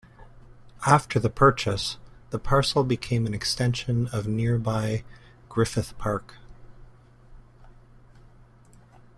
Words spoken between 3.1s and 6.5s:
an extension of nearby Griffith Park.